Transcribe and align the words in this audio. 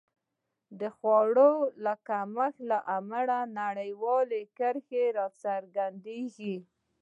د 0.79 0.81
خوړو 0.97 1.51
کمښت 2.07 2.55
له 2.69 2.77
امله 2.97 3.37
نرۍ 3.57 4.43
کرښې 4.57 5.05
راڅرګندېږي. 5.17 6.55